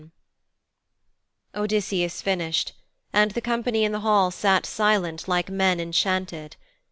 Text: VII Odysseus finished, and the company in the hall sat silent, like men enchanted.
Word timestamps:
VII 0.01 0.09
Odysseus 1.53 2.23
finished, 2.23 2.73
and 3.13 3.29
the 3.29 3.39
company 3.39 3.83
in 3.83 3.91
the 3.91 3.99
hall 3.99 4.31
sat 4.31 4.65
silent, 4.65 5.27
like 5.27 5.51
men 5.51 5.79
enchanted. 5.79 6.57